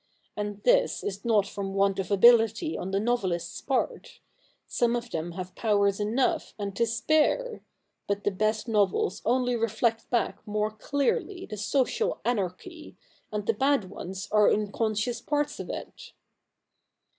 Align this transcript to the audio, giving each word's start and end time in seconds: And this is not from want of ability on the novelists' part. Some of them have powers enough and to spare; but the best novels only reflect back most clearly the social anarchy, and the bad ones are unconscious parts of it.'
And 0.35 0.63
this 0.63 1.03
is 1.03 1.23
not 1.23 1.45
from 1.45 1.75
want 1.75 1.99
of 1.99 2.09
ability 2.09 2.75
on 2.75 2.89
the 2.89 2.99
novelists' 2.99 3.61
part. 3.61 4.19
Some 4.65 4.95
of 4.95 5.11
them 5.11 5.33
have 5.33 5.53
powers 5.53 5.99
enough 5.99 6.55
and 6.57 6.75
to 6.75 6.87
spare; 6.87 7.61
but 8.07 8.23
the 8.23 8.31
best 8.31 8.67
novels 8.67 9.21
only 9.25 9.55
reflect 9.55 10.09
back 10.09 10.39
most 10.47 10.79
clearly 10.79 11.45
the 11.45 11.55
social 11.57 12.19
anarchy, 12.25 12.97
and 13.31 13.45
the 13.45 13.53
bad 13.53 13.91
ones 13.91 14.27
are 14.31 14.51
unconscious 14.51 15.21
parts 15.21 15.59
of 15.59 15.69
it.' 15.69 16.13